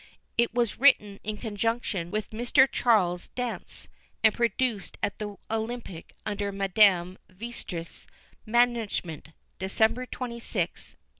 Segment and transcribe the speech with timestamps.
[0.35, 2.67] It was written in conjunction with Mr.
[2.67, 3.87] Charles Dance,
[4.23, 8.07] and produced at the Olympic under Madame Vestris's
[8.43, 10.95] management, December 26th, 1836.